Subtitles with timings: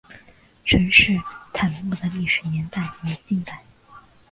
[0.65, 1.21] 陈式
[1.53, 3.63] 坦墓的历史年代为近代。